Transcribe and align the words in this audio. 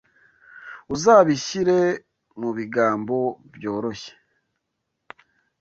Uzabishyire 0.93 1.79
mubigambo 2.39 3.17
byoroshye? 3.55 4.13